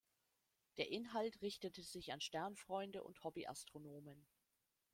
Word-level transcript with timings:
Der 0.77 0.89
Inhalt 0.89 1.43
richtete 1.43 1.83
sich 1.83 2.11
an 2.11 2.21
Sternfreunde 2.21 3.03
und 3.03 3.23
Hobbyastronomen. 3.23 4.25